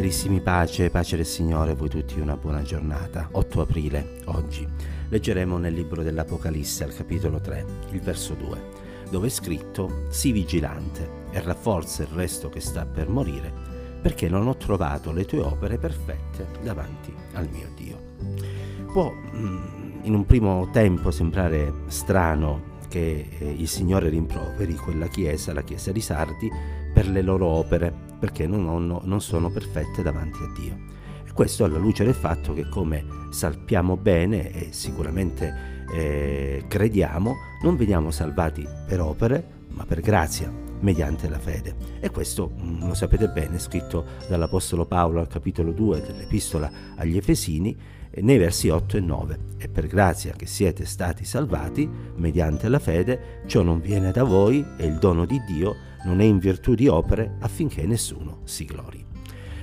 Carissimi 0.00 0.40
pace, 0.40 0.88
pace 0.88 1.16
del 1.16 1.26
Signore, 1.26 1.74
voi 1.74 1.90
tutti 1.90 2.18
una 2.20 2.34
buona 2.34 2.62
giornata. 2.62 3.28
8 3.32 3.60
aprile, 3.60 4.22
oggi, 4.24 4.66
leggeremo 5.10 5.58
nel 5.58 5.74
libro 5.74 6.02
dell'Apocalisse 6.02 6.84
al 6.84 6.94
capitolo 6.94 7.38
3, 7.38 7.66
il 7.90 8.00
verso 8.00 8.32
2, 8.32 8.62
dove 9.10 9.26
è 9.26 9.30
scritto 9.30 10.06
Sii 10.08 10.32
vigilante 10.32 11.26
e 11.30 11.42
rafforza 11.42 12.00
il 12.04 12.08
resto 12.14 12.48
che 12.48 12.60
sta 12.60 12.86
per 12.86 13.10
morire, 13.10 13.52
perché 14.00 14.30
non 14.30 14.46
ho 14.48 14.56
trovato 14.56 15.12
le 15.12 15.26
tue 15.26 15.40
opere 15.40 15.76
perfette 15.76 16.46
davanti 16.62 17.14
al 17.34 17.50
mio 17.52 17.68
Dio. 17.76 17.98
Può 18.90 19.12
mm, 19.12 20.04
in 20.04 20.14
un 20.14 20.24
primo 20.24 20.70
tempo 20.72 21.10
sembrare 21.10 21.74
strano 21.88 22.78
che 22.88 23.28
eh, 23.38 23.50
il 23.50 23.68
Signore 23.68 24.08
rimproveri 24.08 24.76
quella 24.76 25.08
chiesa, 25.08 25.52
la 25.52 25.62
chiesa 25.62 25.92
di 25.92 26.00
Sardi, 26.00 26.50
per 26.94 27.06
le 27.06 27.20
loro 27.20 27.44
opere, 27.48 28.08
perché 28.20 28.46
non, 28.46 28.68
hanno, 28.68 29.00
non 29.04 29.20
sono 29.20 29.50
perfette 29.50 30.02
davanti 30.02 30.38
a 30.42 30.52
Dio. 30.54 30.78
E 31.26 31.32
questo 31.32 31.64
alla 31.64 31.78
luce 31.78 32.04
del 32.04 32.14
fatto 32.14 32.52
che, 32.52 32.68
come 32.68 33.04
sappiamo 33.30 33.96
bene 33.96 34.52
e 34.52 34.68
sicuramente 34.72 35.84
eh, 35.92 36.64
crediamo, 36.68 37.34
non 37.62 37.76
veniamo 37.76 38.10
salvati 38.10 38.66
per 38.86 39.00
opere, 39.00 39.58
ma 39.68 39.84
per 39.84 40.00
grazia, 40.00 40.52
mediante 40.80 41.28
la 41.28 41.38
fede. 41.38 41.74
E 42.00 42.10
questo 42.10 42.52
mm, 42.60 42.86
lo 42.86 42.94
sapete 42.94 43.28
bene, 43.28 43.58
scritto 43.58 44.04
dall'Apostolo 44.28 44.86
Paolo 44.86 45.20
al 45.20 45.28
capitolo 45.28 45.72
2 45.72 46.00
dell'Epistola 46.00 46.70
agli 46.96 47.16
Efesini, 47.16 47.76
nei 48.12 48.38
versi 48.38 48.68
8 48.68 48.96
e 48.96 49.00
9. 49.00 49.38
E 49.58 49.68
per 49.68 49.86
grazia 49.86 50.32
che 50.32 50.46
siete 50.46 50.84
stati 50.84 51.24
salvati, 51.24 51.88
mediante 52.16 52.68
la 52.68 52.78
fede, 52.78 53.42
ciò 53.46 53.62
non 53.62 53.80
viene 53.80 54.10
da 54.10 54.24
voi, 54.24 54.64
è 54.76 54.84
il 54.84 54.98
dono 54.98 55.24
di 55.24 55.40
Dio, 55.46 55.88
non 56.04 56.20
è 56.20 56.24
in 56.24 56.38
virtù 56.38 56.74
di 56.74 56.88
opere, 56.88 57.36
affinché 57.40 57.86
nessuno 57.86 58.40
si 58.44 58.64
glori. 58.64 59.04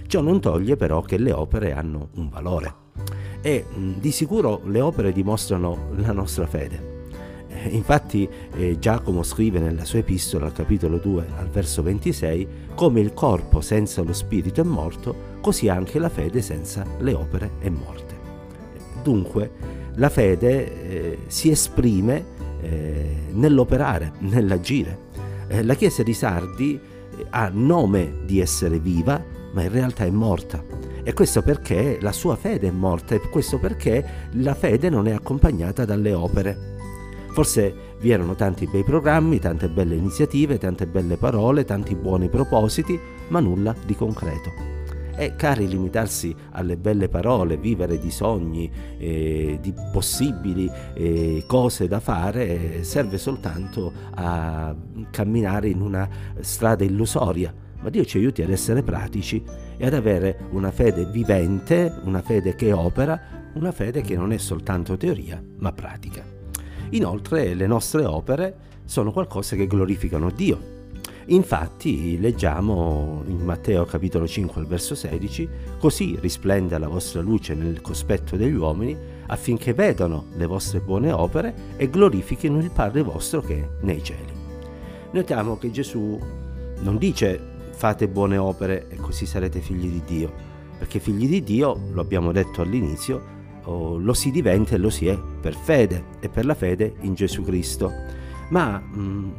Ciò 0.08 0.22
non 0.22 0.40
toglie 0.40 0.76
però 0.76 1.02
che 1.02 1.18
le 1.18 1.32
opere 1.32 1.74
hanno 1.74 2.10
un 2.16 2.30
valore 2.30 2.86
e 3.42 3.66
di 4.00 4.12
sicuro 4.12 4.62
le 4.66 4.82
opere 4.82 5.12
dimostrano 5.12 5.90
la 5.96 6.12
nostra 6.12 6.48
fede. 6.48 6.96
Eh, 7.48 7.70
infatti 7.70 8.28
eh, 8.56 8.78
Giacomo 8.80 9.24
scrive 9.24 9.60
nella 9.60 9.86
sua 9.86 10.00
epistola 10.00 10.48
al 10.48 10.54
capitolo 10.54 10.98
2 10.98 11.28
al 11.38 11.48
verso 11.48 11.82
26 11.82 12.48
come 12.76 13.00
il 13.00 13.14
corpo 13.14 13.62
senza 13.62 14.02
lo 14.02 14.14
spirito 14.14 14.62
è 14.62 14.64
morto, 14.64 15.16
così 15.42 15.70
anche 15.70 16.00
la 16.00 16.10
fede 16.10 16.42
senza 16.42 16.86
le 17.00 17.14
opere 17.14 17.52
è 17.60 17.70
morta. 17.70 18.16
Dunque 19.02 19.52
la 19.96 20.10
fede 20.10 20.90
eh, 20.90 21.18
si 21.28 21.50
esprime 21.50 22.26
eh, 22.62 23.16
nell'operare, 23.32 24.12
nell'agire. 24.20 25.06
Eh, 25.48 25.64
la 25.64 25.76
Chiesa 25.76 26.04
di 26.04 26.14
Sardi 26.14 26.80
eh, 26.80 27.26
ha 27.30 27.50
nome 27.52 28.20
di 28.26 28.40
essere 28.40 28.80
viva, 28.80 29.24
ma 29.54 29.64
in 29.64 29.72
realtà 29.72 30.06
è 30.06 30.10
morta. 30.10 30.64
E 31.04 31.14
questo 31.14 31.42
perché 31.42 31.98
la 32.02 32.12
sua 32.12 32.36
fede 32.36 32.68
è 32.68 32.72
morta 32.72 33.16
e 33.16 33.22
questo 33.30 33.60
perché 33.60 34.06
la 34.32 34.54
fede 34.54 34.90
non 34.90 35.08
è 35.08 35.12
accompagnata 35.12 35.86
dalle 35.86 36.14
opere. 36.14 36.76
Forse 37.32 37.96
vi 38.00 38.12
erano 38.12 38.36
tanti 38.36 38.68
bei 38.68 38.84
programmi, 38.84 39.40
tante 39.40 39.70
belle 39.70 39.96
iniziative, 39.96 40.58
tante 40.58 40.86
belle 40.86 41.18
parole, 41.18 41.66
tanti 41.66 41.96
buoni 41.96 42.30
propositi, 42.30 43.00
ma 43.30 43.40
nulla 43.40 43.76
di 43.86 43.96
concreto. 43.96 44.77
È 45.18 45.36
cari 45.36 45.68
limitarsi 45.68 46.36
alle 46.52 46.78
belle 46.78 47.10
parole, 47.10 47.58
vivere 47.58 47.98
di 47.98 48.12
sogni, 48.12 48.72
eh, 49.00 49.58
di 49.60 49.74
possibili 49.92 50.70
eh, 50.94 51.44
cose 51.48 51.88
da 51.88 52.00
fare, 52.00 52.84
serve 52.84 53.18
soltanto 53.18 53.92
a 54.14 54.76
camminare 55.10 55.70
in 55.70 55.82
una 55.82 56.08
strada 56.42 56.84
illusoria. 56.84 57.52
Ma 57.82 57.90
Dio 57.90 58.06
ci 58.06 58.18
aiuti 58.18 58.44
ad 58.44 58.52
essere 58.52 58.84
pratici 58.84 59.44
e 59.76 59.88
ad 59.88 59.96
avere 59.96 60.50
una 60.52 60.70
fede 60.70 61.06
vivente, 61.06 61.92
una 62.04 62.22
fede 62.22 62.54
che 62.54 62.72
opera, 62.72 63.50
una 63.56 63.72
fede 63.72 64.02
che 64.02 64.16
non 64.16 64.32
è 64.32 64.38
soltanto 64.38 64.98
teoria, 64.98 65.44
ma 65.58 65.72
pratica. 65.72 66.24
Inoltre 66.92 67.56
le 67.56 67.66
nostre 67.66 68.06
opere 68.06 68.56
sono 68.86 69.12
qualcosa 69.12 69.56
che 69.56 69.66
glorificano 69.66 70.30
Dio 70.30 70.76
Infatti 71.30 72.18
leggiamo 72.20 73.22
in 73.28 73.44
Matteo 73.44 73.84
capitolo 73.84 74.26
5 74.26 74.62
al 74.62 74.68
verso 74.68 74.96
16, 74.96 75.50
così 75.78 76.18
risplenda 76.22 76.80
la 76.80 76.88
vostra 76.88 77.20
luce 77.20 77.54
nel 77.54 77.82
cospetto 77.82 78.38
degli 78.38 78.56
uomini 78.56 78.96
affinché 79.28 79.74
vedano 79.74 80.28
le 80.38 80.46
vostre 80.46 80.80
buone 80.80 81.12
opere 81.12 81.74
e 81.76 81.90
glorifichino 81.90 82.60
il 82.60 82.72
Padre 82.72 83.02
vostro 83.02 83.42
che 83.42 83.56
è 83.56 83.68
nei 83.82 84.02
cieli. 84.02 84.32
Notiamo 85.12 85.58
che 85.58 85.70
Gesù 85.70 86.18
non 86.80 86.98
dice 86.98 87.56
fate 87.72 88.08
buone 88.08 88.38
opere 88.38 88.88
e 88.88 88.96
così 88.96 89.26
sarete 89.26 89.60
figli 89.60 89.90
di 89.90 90.02
Dio, 90.06 90.32
perché 90.78 91.00
figli 91.00 91.28
di 91.28 91.44
Dio, 91.44 91.78
lo 91.92 92.00
abbiamo 92.00 92.32
detto 92.32 92.62
all'inizio, 92.62 93.36
lo 93.66 94.14
si 94.14 94.32
diventa 94.32 94.76
e 94.76 94.78
lo 94.78 94.90
si 94.90 95.08
è 95.08 95.20
per 95.42 95.56
fede 95.56 96.06
e 96.22 96.30
per 96.30 96.46
la 96.46 96.56
fede 96.56 96.96
in 97.02 97.16
Gesù 97.16 97.44
Cristo. 97.44 97.92
Ma 98.50 98.80
mh, 98.80 99.00
mm, 99.02 99.32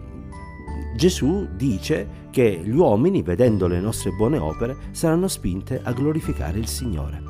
Gesù 0.99 1.47
dice 1.55 2.27
che 2.33 2.61
gli 2.61 2.75
uomini, 2.75 3.23
vedendo 3.23 3.69
le 3.69 3.79
nostre 3.79 4.11
buone 4.11 4.37
opere, 4.37 4.77
saranno 4.91 5.29
spinte 5.29 5.81
a 5.81 5.93
glorificare 5.93 6.59
il 6.59 6.67
Signore. 6.67 7.23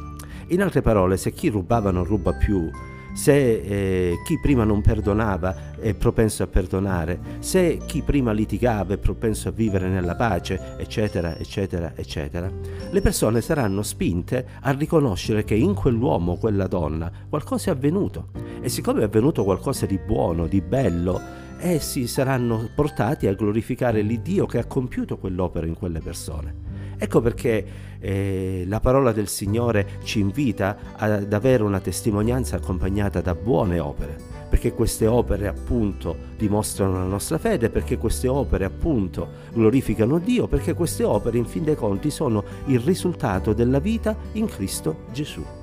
In 0.46 0.62
altre 0.62 0.80
parole, 0.80 1.18
se 1.18 1.32
chi 1.32 1.50
rubava 1.50 1.90
non 1.90 2.04
ruba 2.04 2.32
più, 2.32 2.70
se 3.12 3.32
eh, 3.34 4.22
chi 4.24 4.38
prima 4.40 4.64
non 4.64 4.80
perdonava 4.80 5.76
è 5.78 5.92
propenso 5.92 6.44
a 6.44 6.46
perdonare, 6.46 7.20
se 7.40 7.76
chi 7.84 8.00
prima 8.00 8.32
litigava 8.32 8.94
è 8.94 8.96
propenso 8.96 9.48
a 9.48 9.52
vivere 9.52 9.88
nella 9.88 10.16
pace, 10.16 10.76
eccetera, 10.78 11.36
eccetera, 11.36 11.92
eccetera, 11.94 12.50
le 12.90 13.00
persone 13.02 13.42
saranno 13.42 13.82
spinte 13.82 14.46
a 14.62 14.70
riconoscere 14.70 15.44
che 15.44 15.54
in 15.54 15.74
quell'uomo, 15.74 16.38
quella 16.38 16.68
donna, 16.68 17.12
qualcosa 17.28 17.70
è 17.70 17.74
avvenuto. 17.74 18.30
E 18.62 18.70
siccome 18.70 19.02
è 19.02 19.04
avvenuto 19.04 19.44
qualcosa 19.44 19.84
di 19.84 19.98
buono, 19.98 20.46
di 20.46 20.62
bello, 20.62 21.37
essi 21.58 22.06
saranno 22.06 22.68
portati 22.74 23.26
a 23.26 23.34
glorificare 23.34 24.02
l'Iddio 24.02 24.46
che 24.46 24.58
ha 24.58 24.66
compiuto 24.66 25.18
quell'opera 25.18 25.66
in 25.66 25.74
quelle 25.74 26.00
persone. 26.00 26.66
Ecco 26.98 27.20
perché 27.20 27.66
eh, 28.00 28.64
la 28.66 28.80
parola 28.80 29.12
del 29.12 29.28
Signore 29.28 30.00
ci 30.02 30.18
invita 30.18 30.76
ad 30.96 31.32
avere 31.32 31.62
una 31.62 31.80
testimonianza 31.80 32.56
accompagnata 32.56 33.20
da 33.20 33.34
buone 33.34 33.78
opere, 33.78 34.16
perché 34.48 34.72
queste 34.72 35.06
opere 35.06 35.46
appunto 35.46 36.16
dimostrano 36.36 36.94
la 36.94 37.04
nostra 37.04 37.38
fede, 37.38 37.70
perché 37.70 37.98
queste 37.98 38.26
opere 38.26 38.64
appunto 38.64 39.28
glorificano 39.52 40.18
Dio, 40.18 40.48
perché 40.48 40.74
queste 40.74 41.04
opere 41.04 41.38
in 41.38 41.44
fin 41.44 41.62
dei 41.62 41.76
conti 41.76 42.10
sono 42.10 42.42
il 42.66 42.80
risultato 42.80 43.52
della 43.52 43.78
vita 43.78 44.16
in 44.32 44.46
Cristo 44.46 45.04
Gesù. 45.12 45.57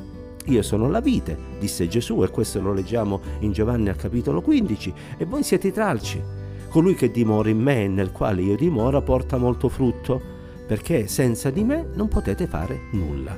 Io 0.45 0.61
sono 0.61 0.89
la 0.89 0.99
vite, 0.99 1.37
disse 1.59 1.87
Gesù, 1.87 2.23
e 2.23 2.29
questo 2.29 2.61
lo 2.61 2.71
leggiamo 2.71 3.19
in 3.39 3.51
Giovanni 3.51 3.89
al 3.89 3.95
capitolo 3.95 4.41
15, 4.41 4.93
e 5.17 5.25
voi 5.25 5.41
siete 5.43 5.69
i 5.69 5.71
tralci. 5.71 6.21
Colui 6.69 6.93
che 6.93 7.09
dimora 7.09 7.49
in 7.49 7.59
me 7.59 7.85
e 7.85 7.87
nel 7.87 8.11
quale 8.11 8.41
io 8.41 8.55
dimoro 8.55 9.01
porta 9.01 9.37
molto 9.37 9.69
frutto, 9.69 10.21
perché 10.67 11.07
senza 11.07 11.49
di 11.49 11.63
me 11.63 11.87
non 11.93 12.07
potete 12.07 12.45
fare 12.45 12.79
nulla. 12.91 13.35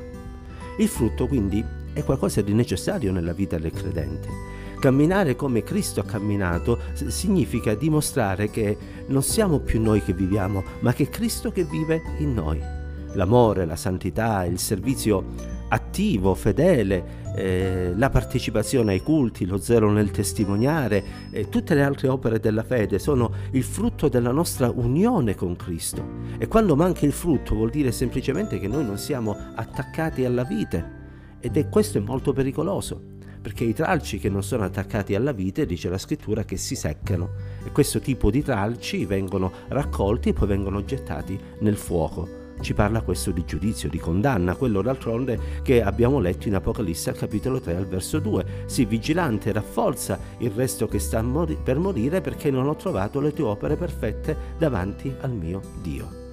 Il 0.78 0.88
frutto 0.88 1.28
quindi 1.28 1.64
è 1.94 2.04
qualcosa 2.04 2.42
di 2.42 2.54
necessario 2.54 3.12
nella 3.14 3.34
vita 3.34 3.58
del 3.58 3.72
credente. 3.72 4.28
Camminare 4.80 5.36
come 5.36 5.64
Cristo 5.64 6.02
ha 6.02 6.06
camminato 6.06 6.80
significa 6.94 7.74
dimostrare 7.74 8.50
che 8.50 8.78
non 9.08 9.24
siamo 9.24 9.60
più 9.60 9.82
noi 9.82 10.04
che 10.04 10.14
viviamo, 10.14 10.64
ma 10.82 10.94
che 10.94 11.04
è 11.04 11.10
Cristo 11.10 11.52
che 11.52 11.64
vive 11.64 12.02
in 12.20 12.34
noi. 12.34 12.62
L'amore, 13.14 13.66
la 13.66 13.76
santità, 13.76 14.46
il 14.46 14.60
servizio 14.60 15.56
attivo, 15.98 16.36
fedele, 16.36 17.26
eh, 17.36 17.92
la 17.96 18.12
partecipazione 18.12 18.92
ai 18.92 19.02
culti, 19.02 19.48
lo 19.48 19.58
zelo 19.58 19.90
nel 19.90 20.12
testimoniare, 20.12 21.04
eh, 21.32 21.50
tutte 21.50 21.74
le 21.74 21.82
altre 21.82 22.08
opere 22.08 22.40
della 22.40 22.62
fede 22.62 23.00
sono 23.00 23.32
il 23.54 23.64
frutto 23.64 24.08
della 24.08 24.32
nostra 24.32 24.70
unione 24.70 25.34
con 25.34 25.56
Cristo. 25.56 26.06
E 26.38 26.48
quando 26.48 26.76
manca 26.76 27.04
il 27.08 27.14
frutto 27.14 27.56
vuol 27.56 27.72
dire 27.72 27.92
semplicemente 27.92 28.60
che 28.60 28.68
noi 28.68 28.86
non 28.86 29.00
siamo 29.00 29.36
attaccati 29.56 30.24
alla 30.24 30.44
vite. 30.44 30.96
Ed 31.40 31.58
è 31.58 31.68
questo 31.68 31.98
è 31.98 32.02
molto 32.02 32.32
pericoloso, 32.32 33.02
perché 33.42 33.64
i 33.64 33.74
tralci 33.74 34.20
che 34.20 34.30
non 34.30 34.44
sono 34.44 34.66
attaccati 34.66 35.16
alla 35.16 35.32
vite, 35.32 35.66
dice 35.66 35.90
la 35.90 35.98
scrittura, 35.98 36.46
che 36.46 36.58
si 36.58 36.76
seccano. 36.76 37.32
E 37.66 37.72
questo 37.72 38.00
tipo 38.00 38.30
di 38.30 38.44
tralci 38.44 39.04
vengono 39.06 39.52
raccolti 39.70 40.30
e 40.30 40.34
poi 40.34 40.48
vengono 40.48 40.84
gettati 40.84 41.40
nel 41.62 41.76
fuoco 41.76 42.37
ci 42.62 42.74
parla 42.74 43.02
questo 43.02 43.32
di 43.32 43.46
giudizio, 43.46 43.90
di 43.90 44.00
condanna, 44.00 44.56
quello 44.56 44.82
d'altronde 44.82 45.40
che 45.62 45.82
abbiamo 45.82 46.20
letto 46.20 46.48
in 46.48 46.56
Apocalisse 46.56 47.10
al 47.12 47.18
capitolo 47.18 47.60
3 47.60 47.76
al 47.76 47.88
verso 47.88 48.20
2. 48.20 48.46
Sii 48.66 48.86
vigilante, 48.86 49.52
rafforza 49.52 50.20
il 50.40 50.52
resto 50.52 50.88
che 50.88 51.00
sta 51.00 51.24
per 51.64 51.80
morire 51.80 52.22
perché 52.22 52.50
non 52.52 52.68
ho 52.68 52.76
trovato 52.76 53.20
le 53.20 53.34
tue 53.34 53.46
opere 53.46 53.76
perfette 53.76 54.36
davanti 54.58 55.14
al 55.22 55.32
mio 55.32 55.62
Dio. 55.82 56.26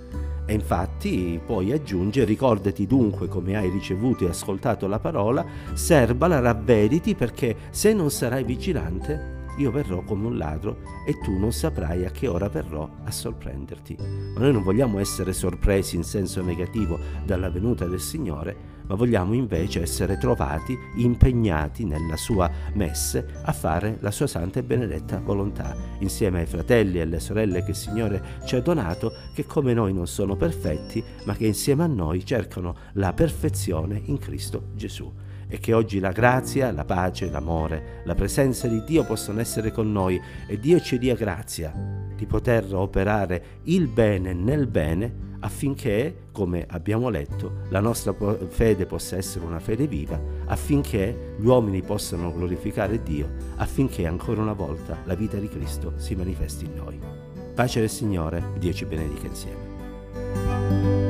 E 0.46 0.52
infatti 0.52 1.40
poi 1.44 1.72
aggiunge, 1.72 2.24
ricordati 2.24 2.86
dunque 2.86 3.28
come 3.28 3.56
hai 3.56 3.70
ricevuto 3.70 4.24
e 4.26 4.28
ascoltato 4.28 4.86
la 4.86 4.98
parola, 4.98 5.44
serbala, 5.72 6.40
ravvediti 6.40 7.14
perché 7.14 7.56
se 7.70 7.92
non 7.94 8.10
sarai 8.10 8.44
vigilante 8.44 9.33
io 9.56 9.70
verrò 9.70 10.02
come 10.02 10.26
un 10.26 10.36
ladro 10.36 10.78
e 11.06 11.18
tu 11.18 11.38
non 11.38 11.52
saprai 11.52 12.04
a 12.04 12.10
che 12.10 12.26
ora 12.28 12.48
verrò 12.48 12.88
a 13.04 13.10
sorprenderti. 13.10 13.96
Ma 14.34 14.40
noi 14.40 14.52
non 14.52 14.62
vogliamo 14.62 14.98
essere 14.98 15.32
sorpresi 15.32 15.96
in 15.96 16.04
senso 16.04 16.42
negativo 16.42 16.98
dalla 17.24 17.50
venuta 17.50 17.86
del 17.86 18.00
Signore, 18.00 18.72
ma 18.86 18.94
vogliamo 18.94 19.32
invece 19.32 19.82
essere 19.82 20.18
trovati 20.18 20.76
impegnati 20.96 21.84
nella 21.84 22.16
sua 22.16 22.50
messe 22.74 23.40
a 23.42 23.52
fare 23.52 23.98
la 24.00 24.10
sua 24.10 24.26
santa 24.26 24.58
e 24.58 24.62
benedetta 24.62 25.20
volontà, 25.20 25.74
insieme 26.00 26.40
ai 26.40 26.46
fratelli 26.46 26.98
e 26.98 27.02
alle 27.02 27.20
sorelle 27.20 27.62
che 27.62 27.70
il 27.70 27.76
Signore 27.76 28.22
ci 28.44 28.56
ha 28.56 28.60
donato, 28.60 29.12
che 29.34 29.46
come 29.46 29.72
noi 29.72 29.92
non 29.92 30.06
sono 30.06 30.36
perfetti, 30.36 31.02
ma 31.24 31.34
che 31.34 31.46
insieme 31.46 31.84
a 31.84 31.88
noi 31.88 32.24
cercano 32.24 32.74
la 32.94 33.12
perfezione 33.12 34.00
in 34.04 34.18
Cristo 34.18 34.68
Gesù 34.74 35.10
e 35.54 35.58
che 35.60 35.72
oggi 35.72 36.00
la 36.00 36.10
grazia, 36.10 36.72
la 36.72 36.84
pace, 36.84 37.30
l'amore, 37.30 38.02
la 38.06 38.16
presenza 38.16 38.66
di 38.66 38.82
Dio 38.82 39.04
possano 39.04 39.38
essere 39.38 39.70
con 39.70 39.92
noi 39.92 40.20
e 40.48 40.58
Dio 40.58 40.80
ci 40.80 40.98
dia 40.98 41.14
grazia 41.14 41.72
di 42.16 42.26
poter 42.26 42.74
operare 42.74 43.60
il 43.64 43.86
bene 43.86 44.32
nel 44.32 44.66
bene 44.66 45.32
affinché, 45.38 46.22
come 46.32 46.66
abbiamo 46.68 47.08
letto, 47.08 47.66
la 47.68 47.78
nostra 47.78 48.16
fede 48.48 48.84
possa 48.86 49.16
essere 49.16 49.44
una 49.44 49.60
fede 49.60 49.86
viva, 49.86 50.20
affinché 50.46 51.36
gli 51.38 51.46
uomini 51.46 51.82
possano 51.82 52.32
glorificare 52.32 53.00
Dio, 53.02 53.28
affinché 53.56 54.08
ancora 54.08 54.40
una 54.40 54.54
volta 54.54 55.02
la 55.04 55.14
vita 55.14 55.36
di 55.36 55.48
Cristo 55.48 55.92
si 55.96 56.16
manifesti 56.16 56.64
in 56.64 56.74
noi. 56.74 56.98
Pace 57.54 57.78
del 57.78 57.90
Signore, 57.90 58.42
Dio 58.58 58.72
ci 58.72 58.86
benedica 58.86 59.28
insieme. 59.28 61.03